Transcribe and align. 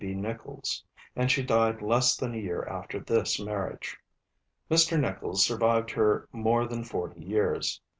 B. 0.03 0.15
Nicholls; 0.15 0.83
and 1.15 1.29
she 1.29 1.43
died 1.43 1.83
less 1.83 2.17
than 2.17 2.33
a 2.33 2.37
year 2.39 2.63
after 2.65 2.99
this 2.99 3.39
marriage. 3.39 3.99
Mr. 4.67 4.99
Nicholls 4.99 5.45
survived 5.45 5.91
her 5.91 6.27
more 6.31 6.65
than 6.65 6.83
forty 6.83 7.23
years. 7.23 7.79